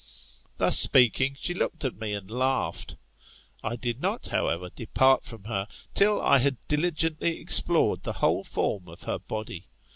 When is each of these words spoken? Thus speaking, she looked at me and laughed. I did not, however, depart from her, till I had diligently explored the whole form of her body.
Thus 0.57 0.79
speaking, 0.79 1.35
she 1.39 1.53
looked 1.53 1.85
at 1.85 1.95
me 1.99 2.13
and 2.15 2.31
laughed. 2.31 2.95
I 3.63 3.75
did 3.75 4.01
not, 4.01 4.29
however, 4.29 4.71
depart 4.71 5.23
from 5.23 5.43
her, 5.43 5.67
till 5.93 6.19
I 6.19 6.39
had 6.39 6.57
diligently 6.67 7.39
explored 7.39 8.01
the 8.01 8.13
whole 8.13 8.43
form 8.43 8.87
of 8.87 9.03
her 9.03 9.19
body. 9.19 9.67